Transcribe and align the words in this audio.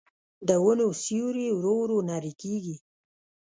د 0.47 0.49
ونو 0.63 0.87
سیوري 1.03 1.47
ورو 1.53 1.73
ورو 1.81 1.97
نری 2.09 2.33
کېږي 2.41 2.75